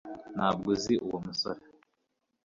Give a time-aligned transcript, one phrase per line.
[0.35, 1.61] ntabwo uzi uwo musore